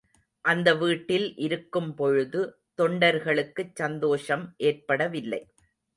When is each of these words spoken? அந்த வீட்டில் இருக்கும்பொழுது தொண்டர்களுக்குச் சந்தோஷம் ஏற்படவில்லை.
அந்த 0.45 0.69
வீட்டில் 0.75 1.35
இருக்கும்பொழுது 1.37 2.39
தொண்டர்களுக்குச் 2.77 3.75
சந்தோஷம் 3.75 4.53
ஏற்படவில்லை. 4.63 5.41